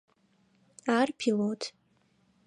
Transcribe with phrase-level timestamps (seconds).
[0.99, 1.61] Ар пилот.